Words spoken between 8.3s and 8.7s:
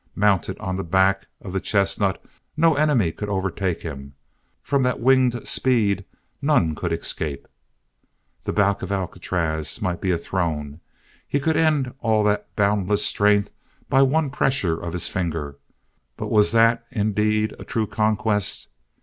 The